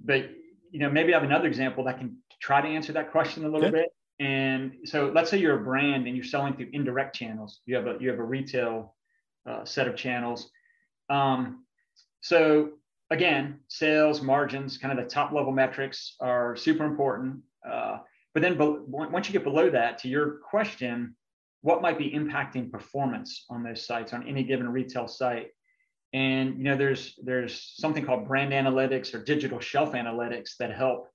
[0.00, 0.30] but
[0.70, 3.48] you know, maybe I have another example that can try to answer that question a
[3.48, 3.82] little okay.
[3.82, 3.88] bit.
[4.20, 7.60] And so, let's say you're a brand and you're selling through indirect channels.
[7.66, 8.94] You have a you have a retail
[9.48, 10.50] uh, set of channels.
[11.10, 11.64] Um,
[12.20, 12.70] so
[13.10, 17.40] again, sales margins, kind of the top level metrics are super important.
[17.68, 17.98] Uh,
[18.32, 21.14] but then, be- once you get below that, to your question,
[21.64, 25.48] what might be impacting performance on those sites on any given retail site?
[26.12, 31.08] And you know, there's there's something called brand analytics or digital shelf analytics that help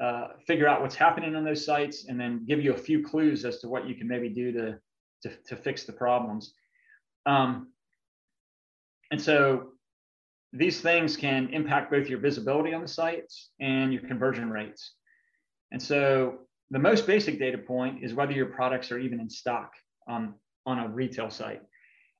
[0.00, 3.44] uh, figure out what's happening on those sites and then give you a few clues
[3.44, 4.78] as to what you can maybe do to
[5.24, 6.54] to, to fix the problems.
[7.26, 7.68] Um,
[9.10, 9.72] and so
[10.54, 14.94] these things can impact both your visibility on the sites and your conversion rates.
[15.70, 16.38] And so
[16.72, 19.72] the most basic data point is whether your products are even in stock
[20.08, 20.34] on,
[20.66, 21.62] on a retail site.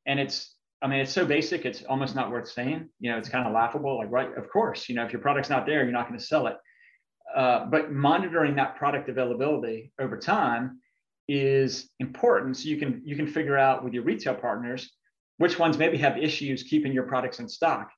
[0.07, 2.89] And it's I mean, it's so basic, it's almost not worth saying.
[2.99, 3.99] You know, it's kind of laughable.
[3.99, 6.25] Like, right, of course, you know, if your product's not there, you're not going to
[6.25, 6.57] sell it.
[7.35, 10.81] Uh, but monitoring that product availability over time
[11.29, 12.57] is important.
[12.57, 14.91] So you can you can figure out with your retail partners
[15.39, 17.91] which ones maybe have issues keeping your products in stock.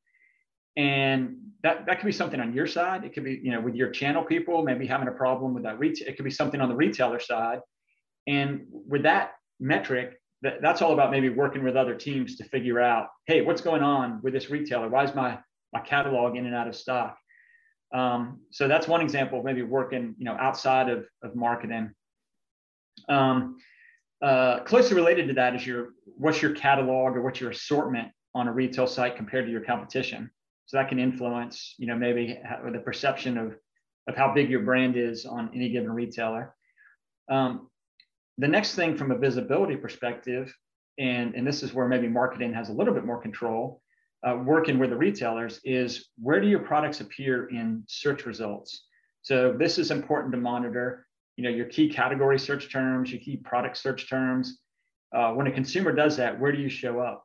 [0.76, 3.04] And that, that could be something on your side.
[3.04, 5.78] It could be, you know, with your channel people, maybe having a problem with that
[5.78, 6.08] retail.
[6.08, 7.60] It could be something on the retailer side.
[8.26, 12.80] And with that metric, that, that's all about maybe working with other teams to figure
[12.80, 14.88] out, hey, what's going on with this retailer?
[14.88, 15.38] Why is my
[15.72, 17.16] my catalog in and out of stock?
[17.92, 21.92] Um, so that's one example of maybe working, you know, outside of, of marketing.
[23.08, 23.56] Um,
[24.22, 28.48] uh, closely related to that is your what's your catalog or what's your assortment on
[28.48, 30.30] a retail site compared to your competition.
[30.66, 32.38] So that can influence, you know, maybe
[32.72, 33.56] the perception of
[34.06, 36.54] of how big your brand is on any given retailer.
[37.30, 37.70] Um,
[38.38, 40.54] the next thing from a visibility perspective,
[40.98, 43.80] and, and this is where maybe marketing has a little bit more control,
[44.26, 48.86] uh, working with the retailers, is where do your products appear in search results?
[49.22, 51.06] So this is important to monitor.
[51.36, 54.58] You know, your key category search terms, your key product search terms.
[55.14, 57.24] Uh, when a consumer does that, where do you show up?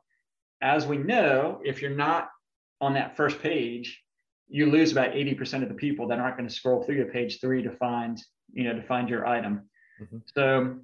[0.62, 2.30] As we know, if you're not
[2.80, 4.02] on that first page,
[4.48, 7.40] you lose about 80% of the people that aren't going to scroll through to page
[7.40, 8.20] three to find,
[8.52, 9.68] you know, to find your item.
[10.02, 10.18] Mm-hmm.
[10.34, 10.76] So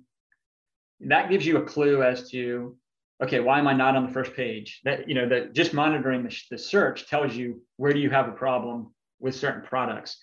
[1.00, 2.76] that gives you a clue as to
[3.22, 4.80] okay, why am I not on the first page?
[4.84, 8.28] That you know that just monitoring the, the search tells you where do you have
[8.28, 10.18] a problem with certain products,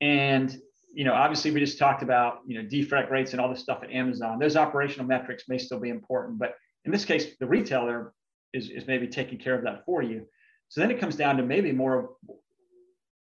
[0.00, 0.56] and
[0.94, 3.82] you know obviously we just talked about you know defect rates and all this stuff
[3.82, 4.38] at Amazon.
[4.38, 8.12] Those operational metrics may still be important, but in this case, the retailer
[8.52, 10.26] is is maybe taking care of that for you.
[10.72, 12.06] So then it comes down to maybe more, of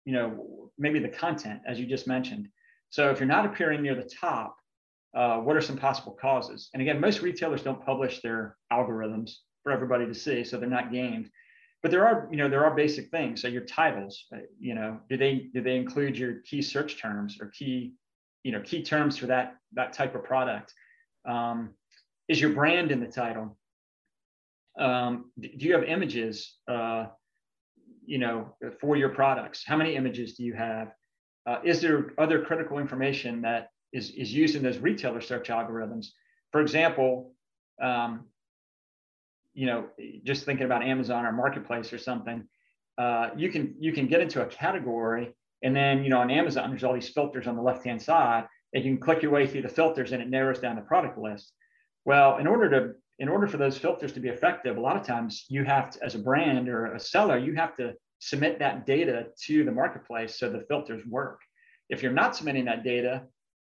[0.04, 2.50] you know, maybe the content as you just mentioned.
[2.90, 4.58] So if you're not appearing near the top,
[5.16, 6.70] uh, what are some possible causes?
[6.74, 9.32] And again, most retailers don't publish their algorithms
[9.64, 11.30] for everybody to see, so they're not gamed.
[11.82, 13.42] But there are, you know, there are basic things.
[13.42, 17.38] So your titles, uh, you know, do they do they include your key search terms
[17.40, 17.94] or key,
[18.44, 20.74] you know, key terms for that that type of product?
[21.26, 21.76] Um,
[22.28, 23.58] is your brand in the title?
[24.78, 27.06] Um, do you have images, uh,
[28.08, 29.64] you know, for your products?
[29.64, 30.92] How many images do you have?
[31.46, 36.08] Uh, is there other critical information that is, is used in those retailer search algorithms.
[36.52, 37.34] For example,
[37.82, 38.26] um,
[39.54, 39.86] you know,
[40.24, 42.48] just thinking about Amazon or Marketplace or something,
[42.98, 46.70] uh, you can you can get into a category, and then you know on Amazon
[46.70, 49.48] there's all these filters on the left hand side, and you can click your way
[49.48, 51.52] through the filters, and it narrows down the product list.
[52.06, 55.06] Well, in order to in order for those filters to be effective, a lot of
[55.06, 58.86] times you have to, as a brand or a seller, you have to submit that
[58.86, 61.42] data to the marketplace so the filters work.
[61.90, 63.24] If you're not submitting that data,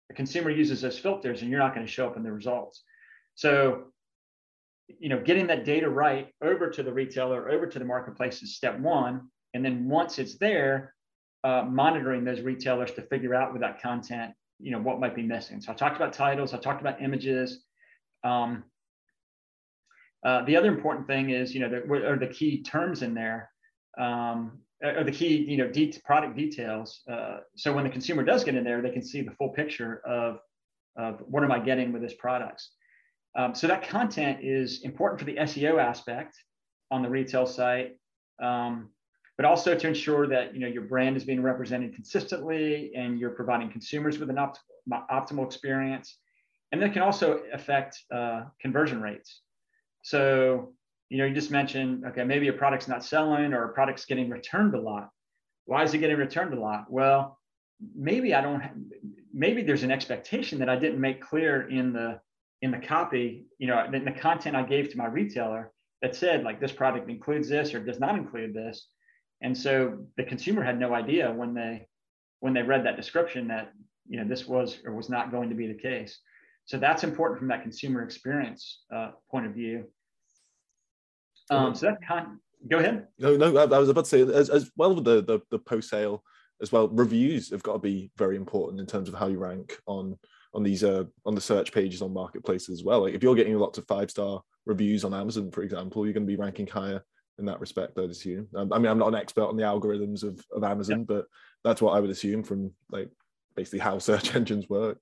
[0.09, 2.83] the consumer uses those filters and you're not going to show up in the results.
[3.35, 3.85] So,
[4.99, 8.55] you know, getting that data right over to the retailer, over to the marketplace is
[8.55, 9.29] step one.
[9.53, 10.93] And then once it's there,
[11.43, 15.23] uh, monitoring those retailers to figure out with that content, you know, what might be
[15.23, 15.59] missing.
[15.59, 17.63] So I talked about titles, I talked about images.
[18.23, 18.63] Um,
[20.23, 23.13] uh, the other important thing is, you know, the, what are the key terms in
[23.13, 23.49] there?
[23.97, 27.01] Um, or the key, you know, de- product details.
[27.09, 30.01] Uh, so when the consumer does get in there, they can see the full picture
[30.05, 30.39] of,
[30.97, 32.71] of what am I getting with this products.
[33.35, 36.35] Um, so that content is important for the SEO aspect
[36.89, 37.97] on the retail site,
[38.41, 38.89] um,
[39.37, 43.29] but also to ensure that you know your brand is being represented consistently and you're
[43.29, 44.59] providing consumers with an opt-
[45.09, 46.17] optimal experience.
[46.73, 49.41] And that can also affect uh, conversion rates.
[50.01, 50.73] So
[51.11, 54.29] you know, you just mentioned, okay, maybe a product's not selling or a product's getting
[54.29, 55.09] returned a lot.
[55.65, 56.85] Why is it getting returned a lot?
[56.89, 57.37] Well,
[57.93, 58.71] maybe I don't, have,
[59.33, 62.21] maybe there's an expectation that I didn't make clear in the,
[62.61, 66.45] in the copy, you know, in the content I gave to my retailer that said
[66.45, 68.87] like this product includes this or does not include this.
[69.41, 71.87] And so the consumer had no idea when they,
[72.39, 73.73] when they read that description that,
[74.07, 76.19] you know, this was or was not going to be the case.
[76.65, 79.85] So that's important from that consumer experience uh, point of view.
[81.49, 82.37] Um, so that kind.
[82.69, 83.07] Go ahead.
[83.19, 83.57] No, no.
[83.57, 86.23] I, I was about to say as, as well with the, the the post sale
[86.61, 86.87] as well.
[86.87, 90.17] Reviews have got to be very important in terms of how you rank on
[90.53, 93.01] on these uh on the search pages on marketplaces as well.
[93.01, 96.25] Like if you're getting lots of five star reviews on Amazon, for example, you're going
[96.25, 97.03] to be ranking higher
[97.39, 97.97] in that respect.
[97.97, 98.47] I'd assume.
[98.55, 101.05] Um, I mean, I'm not an expert on the algorithms of of Amazon, yeah.
[101.07, 101.25] but
[101.63, 103.09] that's what I would assume from like
[103.55, 104.99] basically how search engines work.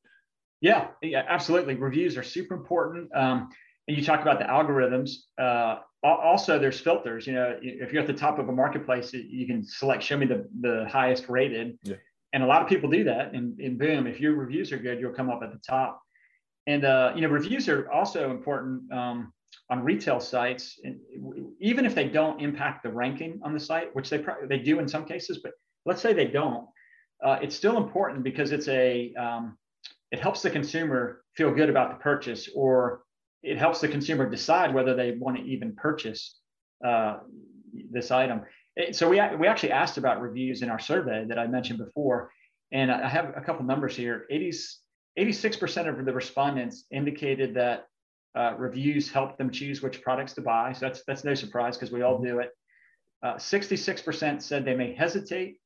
[0.61, 1.75] Yeah, yeah, absolutely.
[1.75, 3.09] Reviews are super important.
[3.15, 3.49] Um,
[3.87, 5.11] and you talk about the algorithms.
[5.37, 9.45] Uh, also there's filters you know if you're at the top of a marketplace you
[9.45, 11.95] can select show me the, the highest rated yeah.
[12.33, 14.99] and a lot of people do that and, and boom if your reviews are good
[14.99, 16.01] you'll come up at the top
[16.67, 19.33] and uh, you know reviews are also important um,
[19.69, 20.97] on retail sites and
[21.59, 24.79] even if they don't impact the ranking on the site which they pro- they do
[24.79, 25.51] in some cases but
[25.85, 26.65] let's say they don't
[27.25, 29.57] uh, it's still important because it's a um,
[30.11, 33.03] it helps the consumer feel good about the purchase or
[33.43, 36.39] it helps the consumer decide whether they want to even purchase
[36.85, 37.19] uh,
[37.91, 38.41] this item.
[38.91, 42.31] So we, we actually asked about reviews in our survey that I mentioned before,
[42.71, 44.25] and I have a couple numbers here.
[44.29, 44.51] 80,
[45.17, 47.87] 86% of the respondents indicated that
[48.35, 50.71] uh, reviews help them choose which products to buy.
[50.73, 52.51] So that's that's no surprise because we all do it.
[53.23, 55.59] Uh, 66% said they may hesitate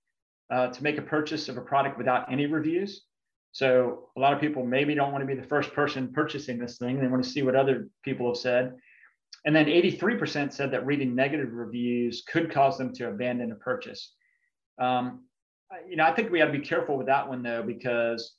[0.51, 3.03] uh, to make a purchase of a product without any reviews.
[3.53, 6.77] So a lot of people maybe don't want to be the first person purchasing this
[6.77, 6.99] thing.
[6.99, 8.73] They want to see what other people have said.
[9.45, 14.13] And then 83% said that reading negative reviews could cause them to abandon a purchase.
[14.79, 15.25] Um,
[15.87, 18.35] you know, I think we got to be careful with that one though, because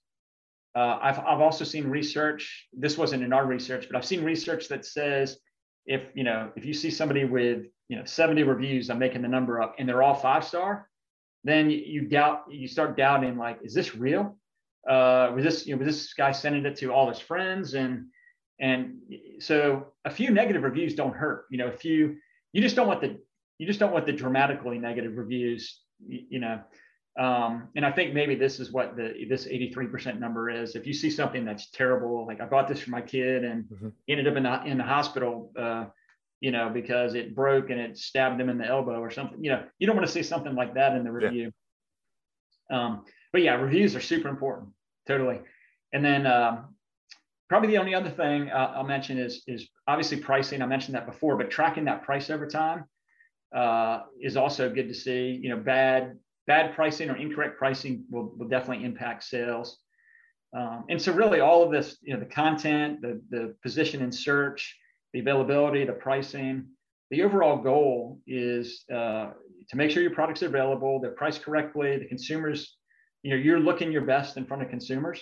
[0.75, 2.67] uh, I've, I've also seen research.
[2.73, 5.39] This wasn't in our research, but I've seen research that says
[5.87, 9.29] if you know if you see somebody with you know 70 reviews, I'm making the
[9.29, 10.89] number up, and they're all five star,
[11.45, 14.37] then you, you doubt you start doubting like, is this real?
[14.89, 18.07] Uh, was this you know was this guy sending it to all his friends and
[18.61, 18.99] and
[19.41, 22.17] so a few negative reviews don't hurt you know if you
[22.53, 23.19] you just don't want the
[23.59, 26.61] you just don't want the dramatically negative reviews you, you know
[27.17, 30.75] um, and I think maybe this is what the this 83% number is.
[30.75, 33.89] If you see something that's terrible, like I bought this for my kid and mm-hmm.
[34.09, 35.85] ended up in the, in the hospital uh,
[36.45, 39.43] you know, because it broke and it stabbed him in the elbow or something.
[39.43, 41.51] You know, you don't want to see something like that in the review.
[42.71, 42.85] Yeah.
[42.85, 44.69] Um, but yeah, reviews are super important,
[45.09, 45.41] totally.
[45.93, 46.77] And then um,
[47.49, 50.63] probably the only other thing uh, I'll mention is is obviously pricing.
[50.63, 52.85] I mentioned that before, but tracking that price over time
[53.53, 55.41] uh, is also good to see.
[55.43, 56.17] You know, bad
[56.47, 59.79] bad pricing or incorrect pricing will, will definitely impact sales.
[60.57, 64.13] Um, and so really all of this, you know, the content, the, the position in
[64.13, 64.79] search,
[65.13, 66.67] the availability, the pricing,
[67.11, 69.31] the overall goal is uh,
[69.71, 72.77] to make sure your products are available, they're priced correctly, the consumers,
[73.25, 75.21] you know, you're looking your best in front of consumers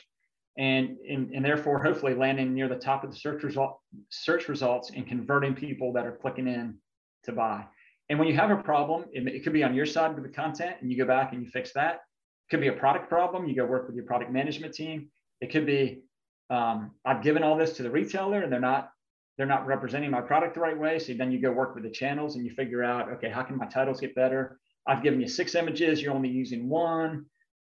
[0.59, 3.79] and, and, and therefore hopefully landing near the top of the search result
[4.11, 6.77] search results and converting people that are clicking in
[7.23, 7.65] to buy.
[8.09, 10.31] And when you have a problem, it, it could be on your side with the
[10.31, 11.95] content and you go back and you fix that.
[11.95, 13.47] It could be a product problem.
[13.47, 15.09] You go work with your product management team.
[15.41, 16.03] It could be
[16.51, 18.91] um, I've given all this to the retailer and they're not
[19.39, 20.99] they're not representing my product the right way.
[20.99, 23.57] So then you go work with the channels and you figure out, okay, how can
[23.57, 24.59] my titles get better?
[24.87, 27.27] I've given you six images, you're only using one.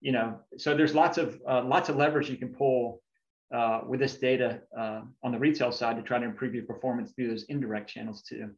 [0.02, 3.02] You know, so there's lots of uh, lots of levers you can pull
[3.54, 7.12] uh, with this data uh, on the retail side to try to improve your performance
[7.12, 8.52] through those indirect channels too.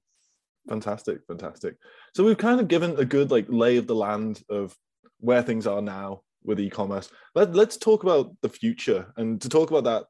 [0.68, 1.76] Fantastic, fantastic.
[2.14, 4.76] So we've kind of given a good like lay of the land of
[5.20, 7.10] where things are now with e-commerce.
[7.36, 9.14] Let, let's talk about the future.
[9.18, 10.06] And to talk about that,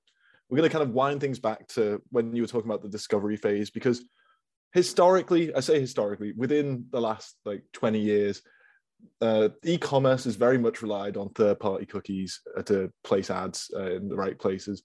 [0.50, 2.90] we're going to kind of wind things back to when you were talking about the
[2.90, 4.04] discovery phase, because
[4.74, 8.42] historically, I say historically, within the last like 20 years,
[9.22, 14.10] uh, e-commerce is very much relied on third-party cookies uh, to place ads uh, in
[14.10, 14.84] the right places.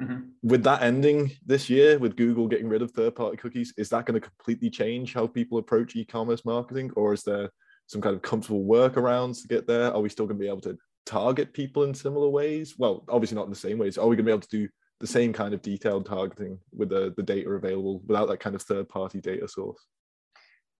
[0.00, 0.28] Mm-hmm.
[0.42, 4.20] With that ending this year, with Google getting rid of third-party cookies, is that going
[4.20, 7.50] to completely change how people approach e-commerce marketing, or is there
[7.86, 9.92] some kind of comfortable workarounds to get there?
[9.92, 12.74] Are we still going to be able to target people in similar ways?
[12.76, 13.96] Well, obviously not in the same ways.
[13.96, 14.68] Are we going to be able to do
[15.00, 18.62] the same kind of detailed targeting with the, the data available without that kind of
[18.62, 19.80] third-party data source?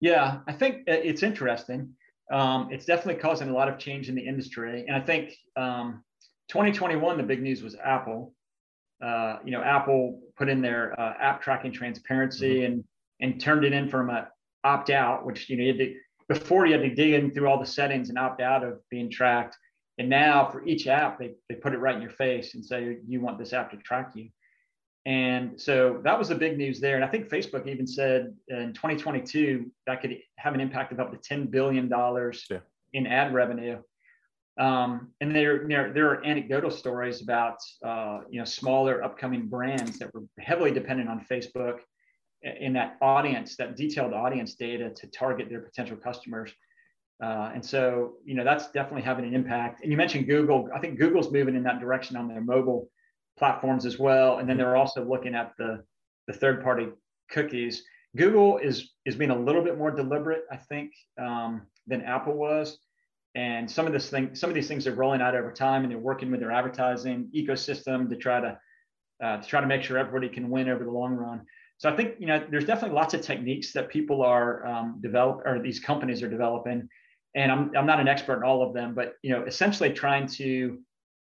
[0.01, 1.95] Yeah, I think it's interesting.
[2.31, 6.03] Um, it's definitely causing a lot of change in the industry, and I think um,
[6.49, 8.35] 2021 the big news was Apple
[9.03, 12.73] uh, you know, Apple put in their uh, app tracking transparency mm-hmm.
[12.73, 12.85] and
[13.21, 14.29] and turned it in from a
[14.65, 15.95] opt out, which you know you had to,
[16.29, 19.11] before you had to dig in through all the settings and opt out of being
[19.11, 19.57] tracked.
[19.99, 22.99] And now for each app, they, they put it right in your face and say
[23.07, 24.29] you want this app to track you.
[25.07, 26.97] And so that was the big news there.
[26.97, 31.13] And I think Facebook even said in 2022 that could have an impact of up
[31.13, 32.59] to $10 billion yeah.
[32.93, 33.79] in ad revenue.
[34.59, 39.99] Um, and there, there, there are anecdotal stories about uh, you know smaller upcoming brands
[39.99, 41.81] that were heavily dependent on Facebook
[42.43, 46.53] in that audience, that detailed audience data to target their potential customers.
[47.23, 49.83] Uh, and so you know that's definitely having an impact.
[49.83, 50.71] And you mentioned Google.
[50.75, 52.89] I think Google's moving in that direction on their mobile
[53.39, 54.39] platforms as well.
[54.39, 55.85] And then they're also looking at the
[56.27, 56.89] the third party
[57.31, 57.85] cookies.
[58.17, 62.79] Google is is being a little bit more deliberate, I think, um, than Apple was
[63.37, 65.93] and some of this thing, some of these things are rolling out over time, and
[65.93, 68.59] they're working with their advertising ecosystem to try to
[69.23, 71.43] uh, to try to make sure everybody can win over the long run.
[71.77, 75.43] So I think you know there's definitely lots of techniques that people are um, develop
[75.45, 76.89] or these companies are developing,
[77.35, 80.27] and I'm I'm not an expert in all of them, but you know essentially trying
[80.29, 80.79] to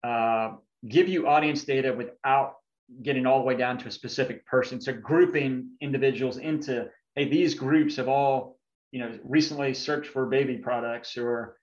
[0.04, 0.52] uh,
[0.88, 2.56] give you audience data without
[3.02, 4.80] getting all the way down to a specific person.
[4.80, 8.58] So grouping individuals into hey these groups have all
[8.92, 11.58] you know recently searched for baby products or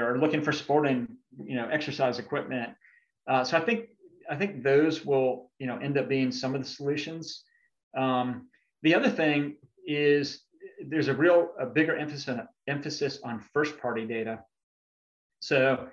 [0.00, 1.06] are looking for sporting,
[1.44, 2.70] you know, exercise equipment.
[3.28, 3.88] Uh, so I think
[4.30, 7.44] I think those will, you know, end up being some of the solutions.
[7.96, 8.48] Um,
[8.82, 9.56] the other thing
[9.86, 10.42] is
[10.86, 14.40] there's a real a bigger emphasis emphasis on first party data.
[15.40, 15.88] So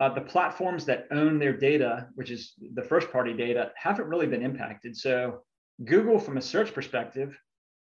[0.00, 4.26] uh, the platforms that own their data, which is the first party data, haven't really
[4.26, 4.96] been impacted.
[4.96, 5.42] So
[5.84, 7.38] Google, from a search perspective,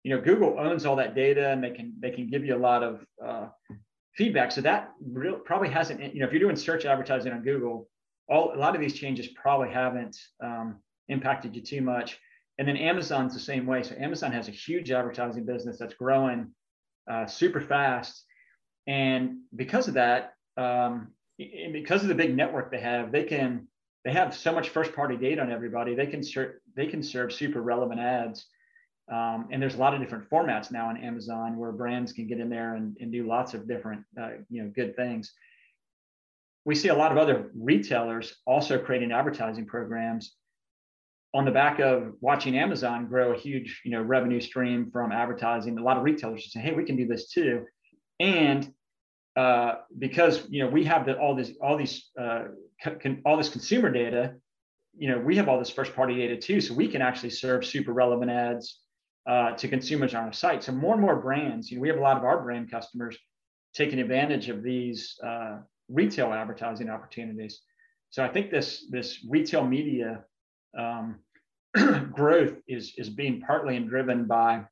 [0.03, 2.57] you know, Google owns all that data, and they can they can give you a
[2.57, 3.47] lot of uh,
[4.15, 4.51] feedback.
[4.51, 7.87] So that real, probably hasn't, you know, if you're doing search advertising on Google,
[8.27, 10.77] all a lot of these changes probably haven't um,
[11.09, 12.17] impacted you too much.
[12.57, 13.83] And then Amazon's the same way.
[13.83, 16.51] So Amazon has a huge advertising business that's growing
[17.09, 18.23] uh, super fast,
[18.87, 21.11] and because of that, um,
[21.71, 23.67] because of the big network they have, they can
[24.05, 25.95] they have so much first party data on everybody.
[25.95, 28.45] They can serve they can serve super relevant ads
[29.11, 32.39] um, and there's a lot of different formats now on Amazon where brands can get
[32.39, 35.33] in there and, and do lots of different, uh, you know, good things.
[36.63, 40.35] We see a lot of other retailers also creating advertising programs
[41.33, 45.77] on the back of watching Amazon grow a huge, you know, revenue stream from advertising.
[45.77, 47.65] A lot of retailers saying, "Hey, we can do this too,"
[48.19, 48.71] and
[49.39, 52.45] uh, because you know we have the, all this, all these, uh,
[52.83, 54.33] con, all this consumer data,
[54.97, 57.65] you know, we have all this first party data too, so we can actually serve
[57.65, 58.81] super relevant ads
[59.29, 60.61] uh, to consumers on our site.
[60.61, 63.17] So more and more brands, you know, we have a lot of our brand customers
[63.73, 67.61] taking advantage of these uh, retail advertising opportunities.
[68.09, 70.25] So I think this this retail media
[70.77, 71.19] um,
[72.11, 74.65] growth is is being partly driven by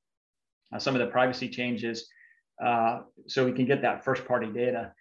[0.78, 2.10] some of the privacy changes,
[2.64, 4.94] uh, so we can get that first party data.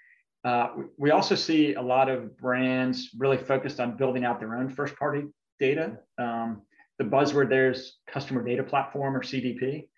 [0.45, 4.69] Uh, we also see a lot of brands really focused on building out their own
[4.69, 5.25] first party
[5.59, 5.99] data.
[6.19, 6.63] Um,
[6.99, 9.89] the buzzword there is customer data platform or CDP,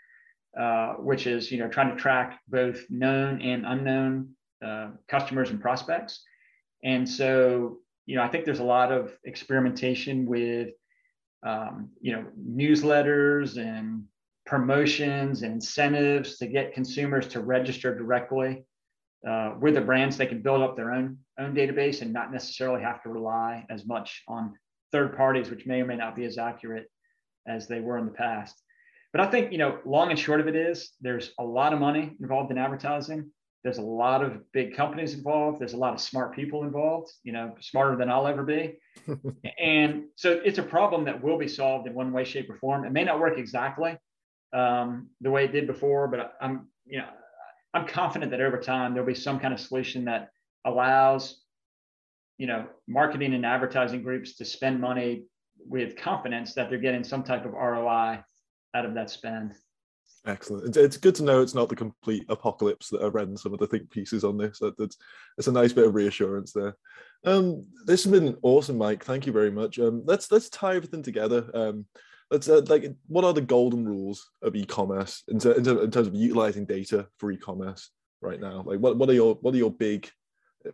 [0.58, 4.30] uh, which is you know trying to track both known and unknown
[4.64, 6.22] uh, customers and prospects.
[6.82, 10.70] And so you know I think there's a lot of experimentation with
[11.46, 14.04] um, you know newsletters and
[14.48, 18.64] promotions and incentives to get consumers to register directly
[19.28, 20.16] uh, with the brands.
[20.16, 23.86] They can build up their own own database and not necessarily have to rely as
[23.86, 24.54] much on
[24.90, 26.86] third parties, which may or may not be as accurate
[27.46, 28.60] as they were in the past.
[29.12, 31.78] But I think, you know, long and short of it is there's a lot of
[31.78, 33.30] money involved in advertising.
[33.64, 35.60] There's a lot of big companies involved.
[35.60, 38.78] There's a lot of smart people involved, you know, smarter than I'll ever be.
[39.58, 42.84] and so it's a problem that will be solved in one way, shape, or form.
[42.86, 43.98] It may not work exactly
[44.52, 47.08] um, the way it did before, but I'm, you know,
[47.74, 50.30] I'm confident that over time there'll be some kind of solution that
[50.64, 51.42] allows
[52.38, 55.24] you know marketing and advertising groups to spend money
[55.58, 58.22] with confidence that they're getting some type of ROI
[58.74, 59.54] out of that spend.
[60.26, 60.76] Excellent.
[60.76, 63.58] It's good to know it's not the complete apocalypse that I read in some of
[63.58, 64.60] the think pieces on this.
[64.60, 64.96] That's
[65.36, 66.76] it's a nice bit of reassurance there.
[67.24, 69.04] Um, this has been awesome, Mike.
[69.04, 69.78] Thank you very much.
[69.78, 71.50] Um, let's let's tie everything together.
[71.54, 71.86] Um,
[72.30, 76.14] let's uh, like what are the golden rules of e-commerce in, in, in terms of
[76.14, 78.62] utilizing data for e-commerce right now?
[78.66, 80.08] Like what what are your what are your big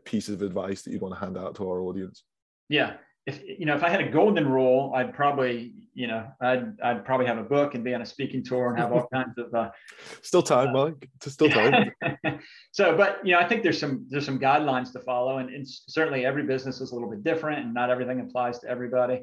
[0.04, 2.24] pieces of advice that you'd want to hand out to our audience?
[2.68, 2.94] Yeah,
[3.26, 7.04] if you know if I had a golden rule, I'd probably you know I'd I'd
[7.04, 9.54] probably have a book and be on a speaking tour and have all kinds of.
[9.54, 9.70] Uh,
[10.22, 11.08] still time, uh, Mike.
[11.22, 11.90] Still time.
[12.72, 15.66] so, but you know, I think there's some there's some guidelines to follow, and, and
[15.66, 19.22] certainly every business is a little bit different, and not everything applies to everybody.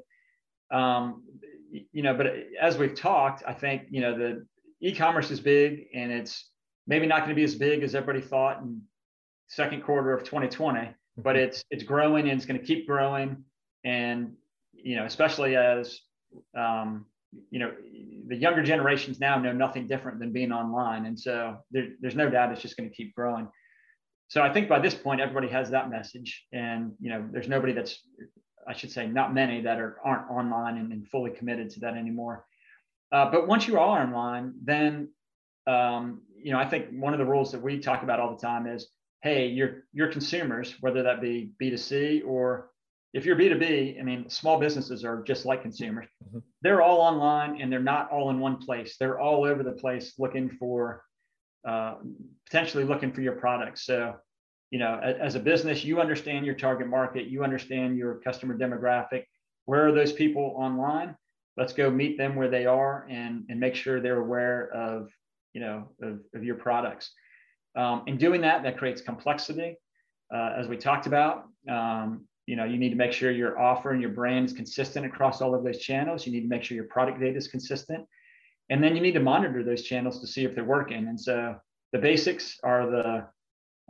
[0.72, 1.24] Um,
[1.72, 2.28] you know, but
[2.60, 4.46] as we've talked, I think you know the
[4.82, 6.50] e-commerce is big, and it's
[6.88, 8.82] maybe not going to be as big as everybody thought in
[9.48, 11.44] second quarter of 2020, but mm-hmm.
[11.44, 13.44] it's it's growing and it's going to keep growing.
[13.84, 14.34] And
[14.74, 16.00] you know, especially as
[16.58, 17.06] um,
[17.50, 17.72] you know,
[18.28, 22.30] the younger generations now know nothing different than being online, and so there, there's no
[22.30, 23.48] doubt it's just going to keep growing.
[24.28, 27.74] So I think by this point, everybody has that message, and you know, there's nobody
[27.74, 28.00] that's,
[28.68, 31.96] I should say, not many that are aren't online and, and fully committed to that
[31.96, 32.46] anymore.
[33.12, 35.10] Uh, but once you are online, then
[35.68, 38.42] um, you know, I think one of the rules that we talk about all the
[38.42, 38.88] time is
[39.22, 42.70] hey, your your consumers, whether that be B2C or
[43.14, 46.08] if you're B2B, I mean, small businesses are just like consumers.
[46.26, 46.40] Mm-hmm.
[46.62, 48.96] They're all online and they're not all in one place.
[48.98, 51.04] They're all over the place looking for
[51.68, 51.96] uh,
[52.46, 53.86] potentially looking for your products.
[53.86, 54.16] So,
[54.72, 59.26] you know, as a business, you understand your target market, you understand your customer demographic.
[59.66, 61.16] Where are those people online?
[61.58, 65.12] Let's go meet them where they are and, and make sure they're aware of,
[65.54, 67.12] you know, of, of your products.
[67.76, 69.76] Um, in doing that, that creates complexity,
[70.34, 71.50] uh, as we talked about.
[71.70, 75.06] Um, you know, you need to make sure your offer and your brand is consistent
[75.06, 76.26] across all of those channels.
[76.26, 78.06] You need to make sure your product data is consistent,
[78.70, 81.08] and then you need to monitor those channels to see if they're working.
[81.08, 81.56] And so
[81.92, 83.28] the basics are the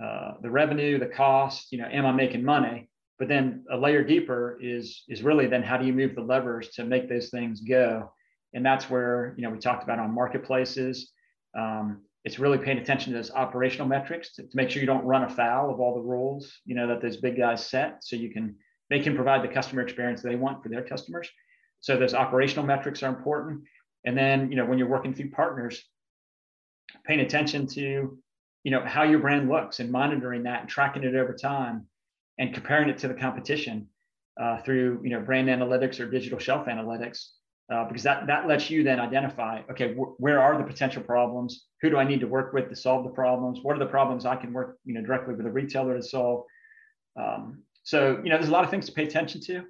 [0.01, 1.71] uh, the revenue, the cost.
[1.71, 2.89] You know, am I making money?
[3.19, 6.69] But then a layer deeper is is really then how do you move the levers
[6.69, 8.11] to make those things go?
[8.53, 11.11] And that's where you know we talked about on marketplaces.
[11.57, 15.05] Um, it's really paying attention to those operational metrics to, to, make sure you don't
[15.05, 18.29] run afoul of all the rules you know that those big guys set so you
[18.29, 18.55] can
[18.89, 21.29] they can provide the customer experience they want for their customers
[21.79, 23.61] so those operational metrics are important
[24.05, 25.83] and then you know when you're working through partners
[27.05, 28.17] paying attention to
[28.63, 31.87] you know how your brand looks and monitoring that and tracking it over time
[32.37, 33.87] and comparing it to the competition
[34.39, 37.29] uh, through you know brand analytics or digital shelf analytics
[37.71, 41.67] uh, because that that lets you then identify okay wh- where are the potential problems?
[41.81, 43.59] Who do i need to work with to solve the problems?
[43.61, 46.45] What are the problems i can work you know directly with a retailer to solve?
[47.19, 49.63] Um, so you know there's a lot of things to pay attention to.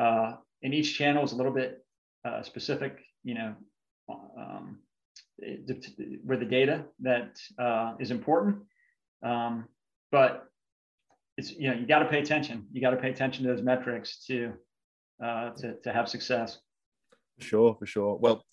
[0.00, 1.84] Uh, and each channel is a little bit
[2.24, 3.54] uh, specific you know
[4.38, 4.78] um,
[6.24, 8.56] with the data that uh, is important
[9.22, 9.66] um,
[10.10, 10.46] but
[11.36, 13.62] it's you know you got to pay attention you got to pay attention to those
[13.62, 14.52] metrics to
[15.24, 16.58] uh, to, to have success
[17.42, 18.16] sure, for sure.
[18.16, 18.44] Well,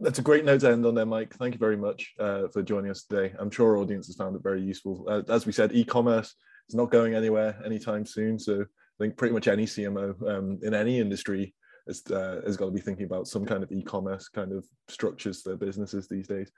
[0.00, 1.34] that's a great note to end on there, Mike.
[1.34, 3.34] Thank you very much uh, for joining us today.
[3.38, 5.06] I'm sure our audience has found it very useful.
[5.08, 6.34] Uh, as we said, e-commerce
[6.68, 8.38] is not going anywhere anytime soon.
[8.38, 8.64] So I
[8.98, 11.54] think pretty much any CMO um, in any industry
[11.86, 15.42] has, uh, has got to be thinking about some kind of e-commerce kind of structures
[15.42, 16.50] for businesses these days.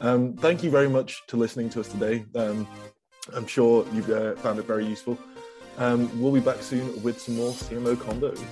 [0.00, 2.24] Um, thank you very much to listening to us today.
[2.34, 2.66] Um,
[3.34, 5.18] I'm sure you've uh, found it very useful.
[5.76, 8.42] Um, we'll be back soon with some more CMO Convos.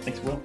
[0.00, 0.42] Thanks, Will.